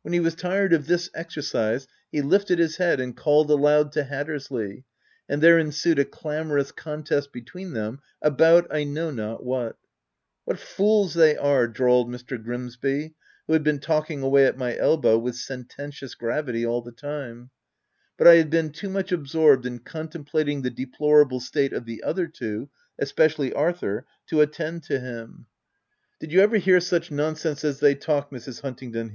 [0.00, 4.04] When he was tired of this exercise he lifted his head and called aloud to
[4.04, 4.86] Hattersley,
[5.28, 9.76] and there ensued a clamorous contest between them about I know not what."
[10.46, 12.42] What fools they are V 9 drawled Mr.
[12.42, 13.12] Grims by,
[13.46, 17.50] who had been talking away, at my elbow, with sententious gravity all the time;
[18.16, 22.26] but I had been too much absorbed in contemplating the deplorable state of the other
[22.26, 22.70] two—
[23.02, 25.44] espe cially Arthur— to attend to him.
[26.20, 28.62] 230 THE TENANT Did you ever hear such nonsense as they talk, Mrs.
[28.62, 29.06] Huntingdon